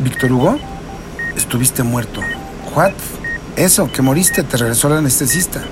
Víctor 0.00 0.32
Hugo, 0.32 0.58
estuviste 1.36 1.82
muerto. 1.82 2.20
¿What? 2.74 2.92
Eso, 3.56 3.90
que 3.90 4.02
moriste, 4.02 4.42
te 4.42 4.56
regresó 4.56 4.88
el 4.88 4.94
anestesista. 4.94 5.62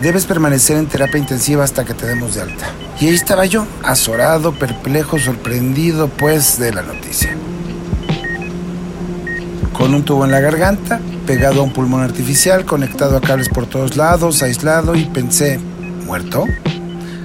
Debes 0.00 0.26
permanecer 0.26 0.76
en 0.76 0.86
terapia 0.86 1.18
intensiva 1.18 1.64
hasta 1.64 1.84
que 1.84 1.94
te 1.94 2.06
demos 2.06 2.34
de 2.34 2.42
alta. 2.42 2.66
Y 3.00 3.06
ahí 3.06 3.14
estaba 3.14 3.46
yo, 3.46 3.66
azorado, 3.82 4.52
perplejo, 4.52 5.18
sorprendido, 5.18 6.08
pues, 6.08 6.58
de 6.58 6.72
la 6.72 6.82
noticia. 6.82 7.34
Con 9.72 9.94
un 9.94 10.04
tubo 10.04 10.24
en 10.24 10.30
la 10.30 10.40
garganta, 10.40 11.00
pegado 11.26 11.60
a 11.60 11.64
un 11.64 11.72
pulmón 11.72 12.02
artificial, 12.02 12.64
conectado 12.64 13.16
a 13.16 13.20
cables 13.20 13.48
por 13.48 13.66
todos 13.66 13.96
lados, 13.96 14.42
aislado, 14.42 14.94
y 14.94 15.04
pensé, 15.06 15.58
¿muerto? 16.04 16.44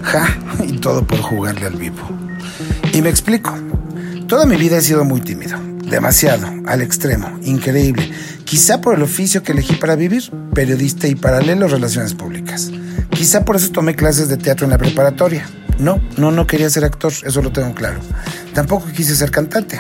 Ja, 0.03 0.37
y 0.65 0.77
todo 0.77 1.03
por 1.03 1.19
jugarle 1.19 1.67
al 1.67 1.75
vivo. 1.75 2.07
Y 2.93 3.01
me 3.01 3.09
explico. 3.09 3.53
Toda 4.27 4.45
mi 4.45 4.55
vida 4.55 4.77
he 4.77 4.81
sido 4.81 5.03
muy 5.03 5.21
tímido. 5.21 5.68
Demasiado, 5.89 6.47
al 6.67 6.81
extremo, 6.81 7.39
increíble. 7.43 8.11
Quizá 8.45 8.79
por 8.79 8.93
el 8.93 9.01
oficio 9.01 9.41
que 9.41 9.53
elegí 9.53 9.75
para 9.75 9.95
vivir, 9.95 10.23
periodista 10.53 11.07
y 11.07 11.15
paralelo 11.15 11.67
relaciones 11.67 12.13
públicas. 12.13 12.69
Quizá 13.09 13.43
por 13.43 13.55
eso 13.55 13.71
tomé 13.71 13.95
clases 13.95 14.29
de 14.29 14.37
teatro 14.37 14.65
en 14.65 14.71
la 14.71 14.77
preparatoria. 14.77 15.49
No, 15.79 15.99
no, 16.17 16.31
no 16.31 16.45
quería 16.45 16.69
ser 16.69 16.85
actor, 16.85 17.11
eso 17.25 17.41
lo 17.41 17.51
tengo 17.51 17.73
claro. 17.73 17.99
Tampoco 18.53 18.85
quise 18.95 19.15
ser 19.15 19.31
cantante. 19.31 19.79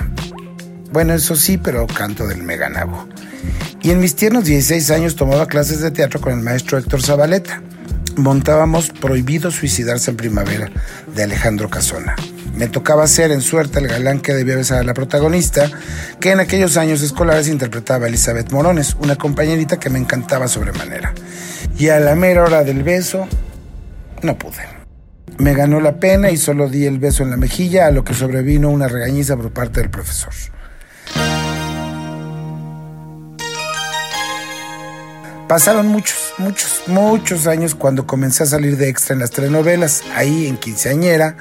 Bueno, 0.91 1.13
eso 1.13 1.35
sí, 1.35 1.59
pero 1.59 1.85
canto 1.85 2.25
del 2.25 2.41
meganabo. 2.41 3.07
Y 3.81 3.91
en 3.91 3.99
mis 3.99 4.15
tiernos 4.15 4.45
16 4.45 4.89
años 4.91 5.15
tomaba 5.15 5.45
clases 5.45 5.79
de 5.79 5.91
teatro 5.91 6.19
con 6.19 6.33
el 6.33 6.43
maestro 6.43 6.79
Héctor 6.79 7.03
Zabaleta. 7.03 7.61
Montábamos 8.15 8.89
Prohibido 8.89 9.51
Suicidarse 9.51 10.09
en 10.09 10.17
Primavera 10.17 10.71
de 11.15 11.23
Alejandro 11.23 11.69
Casona. 11.69 12.15
Me 12.59 12.67
tocaba 12.67 13.07
ser 13.07 13.31
en 13.31 13.39
suerte 13.39 13.79
el 13.79 13.87
galán 13.87 14.19
que 14.19 14.33
debía 14.33 14.57
besar 14.57 14.79
a 14.79 14.83
la 14.83 14.93
protagonista, 14.93 15.71
que 16.19 16.31
en 16.31 16.41
aquellos 16.41 16.75
años 16.75 17.01
escolares 17.01 17.47
interpretaba 17.47 18.03
a 18.03 18.09
Elizabeth 18.09 18.51
Morones, 18.51 18.97
una 18.99 19.15
compañerita 19.15 19.79
que 19.79 19.89
me 19.89 19.97
encantaba 19.97 20.49
sobremanera. 20.49 21.13
Y 21.77 21.87
a 21.87 22.01
la 22.01 22.15
mera 22.15 22.43
hora 22.43 22.65
del 22.65 22.83
beso, 22.83 23.29
no 24.23 24.37
pude. 24.37 24.67
Me 25.37 25.53
ganó 25.53 25.79
la 25.79 26.01
pena 26.01 26.31
y 26.31 26.35
solo 26.35 26.67
di 26.67 26.85
el 26.85 26.99
beso 26.99 27.23
en 27.23 27.29
la 27.29 27.37
mejilla, 27.37 27.87
a 27.87 27.91
lo 27.91 28.03
que 28.03 28.13
sobrevino 28.13 28.69
una 28.69 28.89
regañiza 28.89 29.37
por 29.37 29.53
parte 29.53 29.79
del 29.79 29.89
profesor. 29.89 30.33
Pasaron 35.49 35.87
muchos, 35.87 36.35
muchos, 36.37 36.83
muchos 36.85 37.47
años 37.47 37.73
cuando 37.73 38.05
comencé 38.05 38.43
a 38.43 38.45
salir 38.45 38.77
de 38.77 38.87
extra 38.87 39.15
en 39.15 39.19
las 39.19 39.31
telenovelas. 39.31 40.03
Ahí 40.13 40.45
en 40.45 40.57
Quinceañera, 40.57 41.37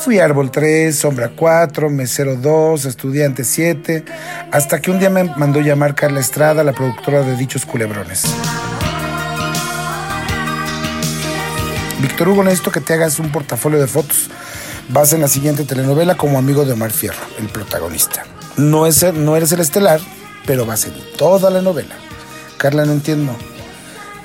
fui 0.00 0.18
Árbol 0.18 0.50
3, 0.50 0.92
Sombra 0.92 1.30
4, 1.36 1.88
Mesero 1.88 2.34
2, 2.34 2.86
Estudiante 2.86 3.44
7, 3.44 4.04
hasta 4.50 4.80
que 4.80 4.90
un 4.90 4.98
día 4.98 5.10
me 5.10 5.22
mandó 5.36 5.60
llamar 5.60 5.94
Carla 5.94 6.18
Estrada, 6.18 6.64
la 6.64 6.72
productora 6.72 7.22
de 7.22 7.36
dichos 7.36 7.64
culebrones. 7.64 8.24
Víctor 12.00 12.30
Hugo, 12.30 12.42
necesito 12.42 12.72
que 12.72 12.80
te 12.80 12.94
hagas 12.94 13.20
un 13.20 13.30
portafolio 13.30 13.78
de 13.78 13.86
fotos. 13.86 14.28
Vas 14.88 15.12
en 15.12 15.20
la 15.20 15.28
siguiente 15.28 15.62
telenovela 15.62 16.16
como 16.16 16.36
amigo 16.36 16.64
de 16.64 16.72
Omar 16.72 16.90
Fierro, 16.90 17.22
el 17.38 17.48
protagonista. 17.48 18.24
No, 18.56 18.88
es, 18.88 19.04
no 19.14 19.36
eres 19.36 19.52
el 19.52 19.60
estelar, 19.60 20.00
pero 20.46 20.66
vas 20.66 20.84
en 20.86 20.94
toda 21.16 21.48
la 21.48 21.62
novela. 21.62 21.94
Carla, 22.58 22.84
no 22.84 22.92
entiendo 22.92 23.36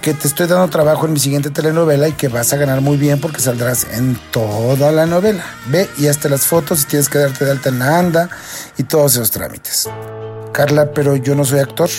que 0.08 0.14
te 0.14 0.30
estoy 0.30 0.48
dando 0.48 0.70
trabajo 0.70 1.06
en 1.06 1.12
mi 1.12 1.20
siguiente 1.20 1.50
telenovela 1.50 2.08
y 2.08 2.14
que 2.14 2.30
vas 2.30 2.54
a 2.54 2.56
ganar 2.56 2.80
muy 2.80 2.96
bien 2.96 3.20
porque 3.20 3.42
saldrás 3.42 3.86
en 3.92 4.18
toda 4.32 4.90
la 4.94 5.06
novela. 5.06 5.44
Ve 5.66 5.90
y 5.98 6.08
hasta 6.08 6.30
las 6.30 6.48
fotos 6.48 6.84
y 6.84 6.86
tienes 6.86 7.10
que 7.10 7.18
darte 7.18 7.44
de 7.44 7.52
alta 7.52 7.68
en 7.68 7.80
la 7.80 8.00
anda 8.00 8.30
y 8.78 8.84
todos 8.84 9.16
esos 9.16 9.32
trámites. 9.32 9.90
Carla, 10.54 10.94
pero 10.94 11.18
yo 11.18 11.36
no 11.36 11.44
soy 11.44 11.60
actor. 11.60 11.90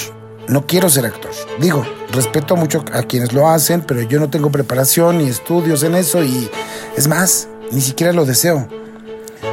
No 0.46 0.66
quiero 0.66 0.88
ser 0.88 1.04
actor. 1.04 1.32
Digo, 1.60 1.84
respeto 2.10 2.56
mucho 2.56 2.82
a 2.94 3.02
quienes 3.02 3.34
lo 3.34 3.46
hacen, 3.46 3.82
pero 3.82 4.00
yo 4.00 4.18
no 4.18 4.30
tengo 4.30 4.50
preparación 4.50 5.18
ni 5.18 5.28
estudios 5.28 5.82
en 5.82 5.94
eso 5.94 6.24
y 6.24 6.50
es 6.96 7.08
más, 7.08 7.46
ni 7.70 7.82
siquiera 7.82 8.14
lo 8.14 8.24
deseo. 8.24 8.66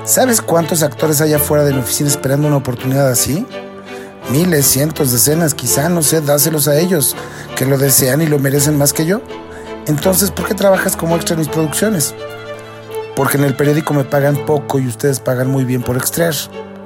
¿Sabes 0.06 0.40
cuántos 0.40 0.81
actores 0.81 1.19
hay 1.19 1.34
afuera 1.34 1.66
de 1.66 1.74
mi 1.74 1.79
oficina 1.79 2.08
esperando 2.08 2.47
una 2.47 2.56
oportunidad 2.56 3.09
así? 3.09 3.46
miles, 4.29 4.66
cientos, 4.66 5.12
decenas, 5.12 5.53
quizá, 5.53 5.90
no 5.90 6.02
sé, 6.02 6.22
dáselos 6.22 6.68
a 6.68 6.78
ellos, 6.79 7.16
que 7.55 7.66
lo 7.66 7.77
desean 7.77 8.21
y 8.21 8.27
lo 8.27 8.39
merecen 8.39 8.77
más 8.77 8.93
que 8.93 9.05
yo. 9.05 9.21
Entonces, 9.88 10.31
¿por 10.31 10.47
qué 10.47 10.53
trabajas 10.53 10.95
como 10.95 11.16
extra 11.16 11.33
en 11.33 11.39
mis 11.39 11.49
producciones? 11.49 12.13
Porque 13.16 13.38
en 13.38 13.45
el 13.45 13.55
periódico 13.55 13.93
me 13.93 14.03
pagan 14.03 14.45
poco 14.45 14.79
y 14.79 14.88
ustedes 14.88 15.19
pagan 15.19 15.49
muy 15.49 15.63
bien 15.63 15.81
por 15.81 15.95
extraer. 15.97 16.35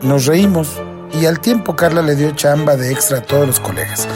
Nos 0.01 0.25
reímos 0.25 0.79
y 1.19 1.25
al 1.25 1.39
tiempo 1.39 1.75
Carla 1.75 2.01
le 2.01 2.15
dio 2.15 2.31
chamba 2.31 2.75
de 2.75 2.91
extra 2.91 3.19
a 3.19 3.21
todos 3.21 3.47
los 3.47 3.59
colegas. 3.59 4.07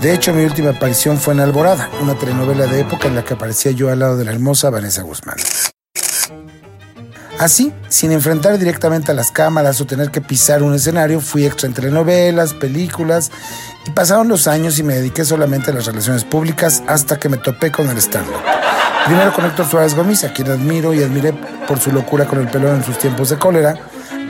De 0.00 0.14
hecho, 0.14 0.32
mi 0.32 0.44
última 0.44 0.70
aparición 0.70 1.18
fue 1.18 1.34
en 1.34 1.40
Alborada, 1.40 1.90
una 2.00 2.14
telenovela 2.14 2.66
de 2.66 2.80
época 2.80 3.08
en 3.08 3.16
la 3.16 3.24
que 3.24 3.34
aparecía 3.34 3.72
yo 3.72 3.90
al 3.90 3.98
lado 3.98 4.16
de 4.16 4.24
la 4.24 4.32
hermosa 4.32 4.70
Vanessa 4.70 5.02
Guzmán. 5.02 5.36
Así, 7.38 7.72
sin 7.88 8.10
enfrentar 8.10 8.58
directamente 8.58 9.12
a 9.12 9.14
las 9.14 9.30
cámaras 9.30 9.80
o 9.80 9.86
tener 9.86 10.10
que 10.10 10.20
pisar 10.20 10.64
un 10.64 10.74
escenario, 10.74 11.20
fui 11.20 11.46
extra 11.46 11.68
en 11.68 11.74
telenovelas, 11.74 12.52
películas 12.52 13.30
y 13.86 13.90
pasaron 13.92 14.26
los 14.26 14.48
años 14.48 14.76
y 14.80 14.82
me 14.82 14.94
dediqué 14.94 15.24
solamente 15.24 15.70
a 15.70 15.74
las 15.74 15.86
relaciones 15.86 16.24
públicas 16.24 16.82
hasta 16.88 17.16
que 17.20 17.28
me 17.28 17.36
topé 17.36 17.70
con 17.70 17.88
el 17.90 17.98
stand-up. 17.98 18.42
Primero 19.06 19.32
con 19.32 19.44
Héctor 19.46 19.66
Suárez 19.66 19.94
Gómez, 19.94 20.24
a 20.24 20.32
quien 20.32 20.50
admiro 20.50 20.92
y 20.92 21.02
admiré 21.02 21.32
por 21.68 21.78
su 21.78 21.92
locura 21.92 22.26
con 22.26 22.40
el 22.40 22.48
pelón 22.48 22.76
en 22.76 22.84
sus 22.84 22.98
tiempos 22.98 23.30
de 23.30 23.38
cólera, 23.38 23.76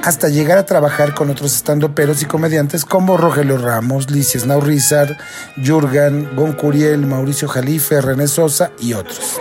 hasta 0.05 0.29
llegar 0.29 0.59
a 0.59 0.67
trabajar 0.67 1.15
con 1.15 1.31
otros 1.31 1.53
stand-uperos 1.55 2.21
y 2.21 2.27
comediantes 2.27 2.85
como 2.85 3.17
Rogelio 3.17 3.57
Ramos, 3.57 4.11
Licia 4.11 4.39
Naurizar, 4.45 5.17
Jurgen, 5.57 6.37
Gon 6.37 6.53
Curiel, 6.53 7.07
Mauricio 7.07 7.49
Jalife, 7.49 8.03
René 8.03 8.29
Sosa 8.29 8.71
y 8.79 8.93
otros. 8.93 9.41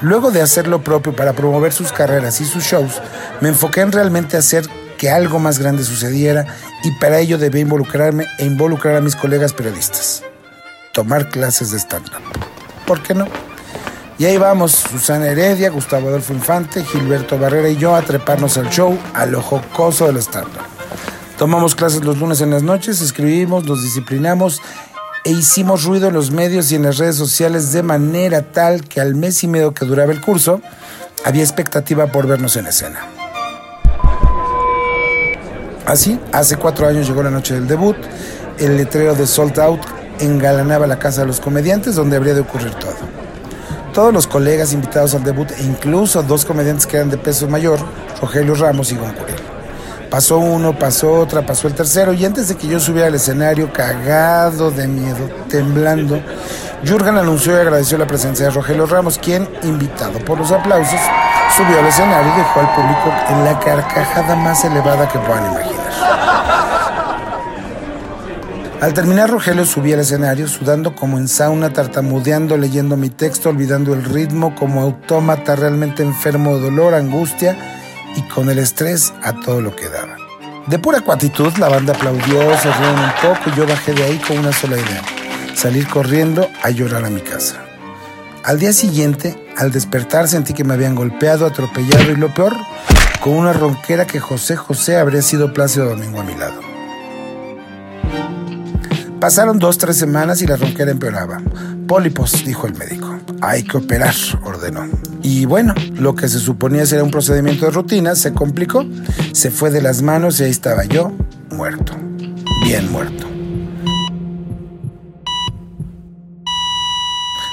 Luego 0.00 0.30
de 0.30 0.42
hacer 0.42 0.66
lo 0.66 0.82
propio 0.82 1.14
para 1.14 1.32
promover 1.32 1.72
sus 1.72 1.92
carreras 1.92 2.40
y 2.40 2.44
sus 2.44 2.64
shows, 2.64 3.00
me 3.40 3.48
enfoqué 3.48 3.80
en 3.80 3.92
realmente 3.92 4.36
hacer 4.36 4.68
que 4.98 5.10
algo 5.10 5.38
más 5.38 5.58
grande 5.58 5.84
sucediera 5.84 6.46
y 6.82 6.90
para 6.92 7.18
ello 7.18 7.38
debí 7.38 7.60
involucrarme 7.60 8.26
e 8.38 8.44
involucrar 8.44 8.96
a 8.96 9.00
mis 9.00 9.16
colegas 9.16 9.52
periodistas. 9.52 10.22
Tomar 10.92 11.28
clases 11.28 11.70
de 11.70 11.78
stand-up. 11.78 12.22
¿Por 12.86 13.02
qué 13.02 13.14
no? 13.14 13.26
Y 14.18 14.26
ahí 14.26 14.36
vamos, 14.36 14.72
Susana 14.72 15.26
Heredia, 15.26 15.70
Gustavo 15.70 16.08
Adolfo 16.08 16.32
Infante, 16.32 16.84
Gilberto 16.84 17.38
Barrera 17.38 17.68
y 17.68 17.76
yo 17.76 17.96
a 17.96 18.02
treparnos 18.02 18.56
al 18.58 18.70
show, 18.70 18.96
a 19.12 19.26
lo 19.26 19.42
jocoso 19.42 20.06
del 20.06 20.18
stand-up. 20.18 20.62
Tomamos 21.38 21.74
clases 21.74 22.04
los 22.04 22.18
lunes 22.18 22.40
en 22.40 22.50
las 22.50 22.62
noches, 22.62 23.00
escribimos, 23.00 23.64
nos 23.64 23.82
disciplinamos 23.82 24.60
e 25.24 25.30
hicimos 25.30 25.84
ruido 25.84 26.08
en 26.08 26.14
los 26.14 26.30
medios 26.30 26.70
y 26.70 26.74
en 26.74 26.82
las 26.82 26.98
redes 26.98 27.16
sociales 27.16 27.72
de 27.72 27.82
manera 27.82 28.42
tal 28.42 28.84
que 28.84 29.00
al 29.00 29.14
mes 29.14 29.42
y 29.42 29.48
medio 29.48 29.72
que 29.72 29.86
duraba 29.86 30.12
el 30.12 30.20
curso 30.20 30.60
había 31.24 31.42
expectativa 31.42 32.06
por 32.08 32.26
vernos 32.26 32.56
en 32.56 32.66
escena. 32.66 33.00
Así, 35.86 36.18
hace 36.32 36.56
cuatro 36.56 36.86
años 36.86 37.06
llegó 37.06 37.22
la 37.22 37.30
noche 37.30 37.54
del 37.54 37.66
debut, 37.66 37.96
el 38.58 38.76
letrero 38.76 39.14
de 39.14 39.26
Sold 39.26 39.58
Out 39.58 39.80
engalanaba 40.20 40.86
la 40.86 40.98
casa 40.98 41.22
de 41.22 41.26
los 41.26 41.40
comediantes 41.40 41.94
donde 41.94 42.16
habría 42.16 42.34
de 42.34 42.40
ocurrir 42.40 42.72
todo. 42.74 42.94
Todos 43.92 44.12
los 44.12 44.26
colegas 44.26 44.72
invitados 44.72 45.14
al 45.14 45.24
debut 45.24 45.50
e 45.58 45.62
incluso 45.62 46.22
dos 46.22 46.44
comediantes 46.44 46.86
que 46.86 46.96
eran 46.96 47.10
de 47.10 47.18
peso 47.18 47.48
mayor, 47.48 47.78
Rogelio 48.20 48.54
Ramos 48.54 48.92
y 48.92 48.96
Goncurel. 48.96 49.43
Pasó 50.14 50.38
uno, 50.38 50.78
pasó 50.78 51.12
otra, 51.12 51.44
pasó 51.44 51.66
el 51.66 51.74
tercero 51.74 52.12
y 52.12 52.24
antes 52.24 52.46
de 52.46 52.54
que 52.54 52.68
yo 52.68 52.78
subiera 52.78 53.08
al 53.08 53.16
escenario, 53.16 53.72
cagado 53.72 54.70
de 54.70 54.86
miedo, 54.86 55.28
temblando, 55.48 56.22
Jurgen 56.86 57.18
anunció 57.18 57.56
y 57.56 57.56
agradeció 57.56 57.98
la 57.98 58.06
presencia 58.06 58.44
de 58.44 58.52
Rogelio 58.52 58.86
Ramos, 58.86 59.18
quien, 59.18 59.48
invitado 59.64 60.20
por 60.20 60.38
los 60.38 60.52
aplausos, 60.52 61.00
subió 61.56 61.80
al 61.80 61.86
escenario 61.86 62.32
y 62.32 62.38
dejó 62.38 62.60
al 62.60 62.74
público 62.76 63.12
en 63.28 63.44
la 63.44 63.58
carcajada 63.58 64.36
más 64.36 64.64
elevada 64.64 65.08
que 65.08 65.18
puedan 65.18 65.50
imaginar. 65.50 65.90
Al 68.82 68.94
terminar, 68.94 69.30
Rogelio 69.30 69.64
subía 69.64 69.96
al 69.96 70.02
escenario, 70.02 70.46
sudando 70.46 70.94
como 70.94 71.18
en 71.18 71.26
sauna, 71.26 71.72
tartamudeando, 71.72 72.56
leyendo 72.56 72.96
mi 72.96 73.10
texto, 73.10 73.48
olvidando 73.48 73.92
el 73.92 74.04
ritmo, 74.04 74.54
como 74.54 74.80
autómata 74.80 75.56
realmente 75.56 76.04
enfermo 76.04 76.54
de 76.54 76.62
dolor, 76.66 76.94
angustia 76.94 77.56
y 78.16 78.22
con 78.22 78.48
el 78.50 78.58
estrés 78.58 79.12
a 79.22 79.32
todo 79.40 79.60
lo 79.60 79.74
que 79.74 79.88
daba. 79.88 80.13
De 80.66 80.78
pura 80.78 81.02
cuatitud, 81.02 81.52
la 81.58 81.68
banda 81.68 81.92
aplaudió, 81.92 82.40
se 82.58 82.72
rieron 82.72 82.98
un 82.98 83.12
poco 83.20 83.50
y 83.50 83.56
yo 83.56 83.66
bajé 83.66 83.92
de 83.92 84.02
ahí 84.02 84.18
con 84.18 84.38
una 84.38 84.52
sola 84.52 84.76
idea, 84.76 85.02
salir 85.54 85.86
corriendo 85.86 86.48
a 86.62 86.70
llorar 86.70 87.04
a 87.04 87.10
mi 87.10 87.20
casa. 87.20 87.56
Al 88.42 88.58
día 88.58 88.72
siguiente, 88.72 89.36
al 89.58 89.72
despertar 89.72 90.26
sentí 90.26 90.54
que 90.54 90.64
me 90.64 90.72
habían 90.72 90.94
golpeado, 90.94 91.44
atropellado 91.44 92.10
y 92.12 92.16
lo 92.16 92.32
peor, 92.32 92.54
con 93.20 93.34
una 93.34 93.52
ronquera 93.52 94.06
que 94.06 94.20
José 94.20 94.56
José 94.56 94.96
habría 94.96 95.20
sido 95.20 95.52
Plácido 95.52 95.86
Domingo 95.90 96.20
a 96.20 96.24
mi 96.24 96.34
lado. 96.34 96.60
Pasaron 99.20 99.58
dos, 99.58 99.76
tres 99.76 99.98
semanas 99.98 100.40
y 100.40 100.46
la 100.46 100.56
ronquera 100.56 100.90
empeoraba. 100.90 101.42
Pólipos, 101.86 102.44
dijo 102.44 102.66
el 102.66 102.74
médico. 102.74 103.03
Hay 103.46 103.62
que 103.62 103.76
operar, 103.76 104.14
ordenó. 104.42 104.88
Y 105.22 105.44
bueno, 105.44 105.74
lo 105.92 106.14
que 106.14 106.28
se 106.28 106.38
suponía 106.38 106.86
ser 106.86 107.02
un 107.02 107.10
procedimiento 107.10 107.66
de 107.66 107.72
rutina 107.72 108.14
se 108.14 108.32
complicó, 108.32 108.86
se 109.32 109.50
fue 109.50 109.70
de 109.70 109.82
las 109.82 110.00
manos 110.00 110.40
y 110.40 110.44
ahí 110.44 110.50
estaba 110.50 110.84
yo, 110.84 111.12
muerto. 111.50 111.92
bien 112.64 112.90
muerto. 112.90 113.26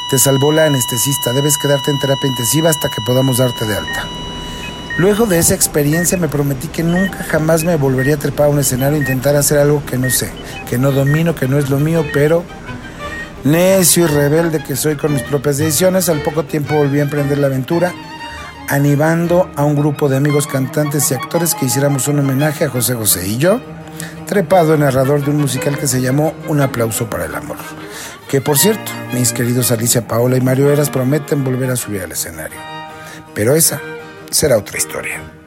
Te 0.10 0.18
salvó 0.18 0.54
la 0.54 0.66
anestesista, 0.66 1.34
debes 1.34 1.58
quedarte 1.58 1.92
en 1.92 2.00
terapia 2.00 2.30
intensiva 2.30 2.70
hasta 2.70 2.88
que 2.88 3.02
podamos 3.06 3.40
darte 3.40 3.66
de 3.66 3.76
alta. 3.76 4.06
Luego 4.98 5.26
de 5.26 5.40
esa 5.40 5.56
experiencia 5.56 6.18
me 6.18 6.30
prometí 6.30 6.70
que 6.70 6.84
nunca 6.84 7.26
jamás 7.30 7.66
me 7.66 7.76
volvería 7.76 8.16
a 8.16 8.18
trepar 8.18 8.48
a 8.48 8.50
un 8.50 8.60
escenario 8.60 8.98
e 8.98 9.02
intentar 9.02 9.36
hacer 9.36 9.58
algo 9.58 9.84
que 9.86 9.98
no 9.98 10.10
sé, 10.10 10.32
que 10.70 10.78
no 10.78 10.94
domino, 10.94 11.36
que 11.36 11.50
no 11.50 11.58
es 11.58 11.70
lo 11.70 11.80
mío, 11.80 12.06
pero 12.14 12.46
necio 13.44 14.06
y 14.06 14.08
rebelde 14.08 14.64
que 14.64 14.76
soy 14.76 14.96
con 14.96 15.14
mis 15.14 15.24
propias 15.24 15.58
decisiones, 15.58 16.10
al 16.10 16.22
poco 16.22 16.44
tiempo 16.44 16.76
volví 16.76 17.00
a 17.00 17.04
emprender 17.04 17.38
la 17.38 17.48
aventura, 17.48 17.94
animando 18.70 19.50
a 19.56 19.64
un 19.64 19.76
grupo 19.76 20.10
de 20.10 20.18
amigos 20.18 20.48
cantantes 20.48 21.12
y 21.12 21.14
actores 21.14 21.56
que 21.56 21.66
hiciéramos 21.66 22.08
un 22.08 22.20
homenaje 22.20 22.66
a 22.66 22.70
José 22.70 22.94
José 22.94 23.28
y 23.28 23.38
yo, 23.38 23.60
trepado 24.28 24.76
en 24.76 24.82
narrador 24.82 25.24
de 25.24 25.32
un 25.32 25.42
musical 25.42 25.78
que 25.78 25.88
se 25.88 26.02
llamó 26.02 26.34
Un 26.48 26.62
aplauso 26.62 27.10
para 27.10 27.26
el 27.26 27.36
amor. 27.36 27.58
Que 28.30 28.40
por 28.40 28.58
cierto, 28.58 28.92
mis 29.14 29.34
queridos 29.34 29.72
Alicia 29.72 30.08
Paola 30.08 30.38
y 30.38 30.42
Mario 30.42 30.72
Eras 30.72 30.90
prometen 30.90 31.44
volver 31.44 31.70
a 31.70 31.76
subir 31.76 32.02
al 32.02 32.14
escenario. 32.14 32.58
Pero 33.34 33.56
esa 33.56 33.82
será 34.30 34.58
otra 34.58 34.78
historia. 34.78 35.41